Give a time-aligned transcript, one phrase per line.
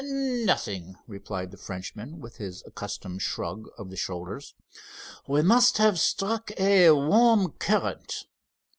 [0.03, 4.55] "Nothing," replied the Frenchman, with his accustomed shrug of the shoulders.
[5.27, 8.11] "We must have struck a warm current.